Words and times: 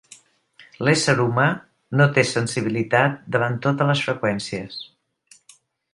L'ésser 0.87 1.13
humà 1.25 1.45
no 2.01 2.07
té 2.15 2.23
sensibilitat 2.29 3.21
davant 3.37 3.61
totes 3.67 3.93
les 3.93 4.03
freqüències. 4.07 4.83